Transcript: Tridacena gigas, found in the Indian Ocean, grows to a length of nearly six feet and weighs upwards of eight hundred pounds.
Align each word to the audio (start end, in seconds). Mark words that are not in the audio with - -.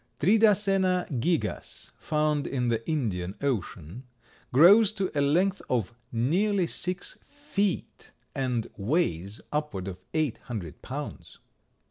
Tridacena 0.19 1.05
gigas, 1.19 1.91
found 1.99 2.47
in 2.47 2.69
the 2.69 2.83
Indian 2.89 3.35
Ocean, 3.39 4.05
grows 4.51 4.91
to 4.93 5.11
a 5.13 5.21
length 5.21 5.61
of 5.69 5.93
nearly 6.11 6.65
six 6.65 7.19
feet 7.21 8.09
and 8.33 8.65
weighs 8.77 9.41
upwards 9.51 9.89
of 9.89 9.99
eight 10.15 10.39
hundred 10.45 10.81
pounds. 10.81 11.37